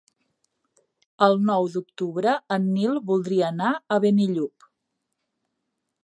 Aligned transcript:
El 1.25 1.35
nou 1.49 1.67
d'octubre 1.73 2.33
en 2.57 2.65
Nil 2.77 2.97
voldria 3.11 3.45
anar 3.55 3.73
a 3.75 3.99
Benillup. 4.07 4.69